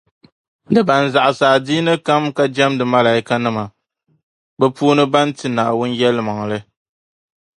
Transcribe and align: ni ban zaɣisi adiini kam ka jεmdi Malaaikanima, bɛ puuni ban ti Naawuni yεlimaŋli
ni 0.71 0.81
ban 0.87 1.05
zaɣisi 1.13 1.45
adiini 1.55 1.93
kam 2.05 2.23
ka 2.35 2.43
jεmdi 2.55 2.83
Malaaikanima, 2.93 3.63
bɛ 4.59 4.65
puuni 4.75 5.03
ban 5.13 5.29
ti 5.37 5.47
Naawuni 5.55 5.97
yεlimaŋli 6.01 6.57